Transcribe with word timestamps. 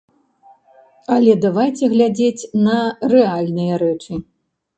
Але 1.15 1.35
давайце 1.45 1.85
глядзець 1.93 2.47
на 2.69 2.79
рэальныя 3.13 3.73
рэчы. 3.85 4.13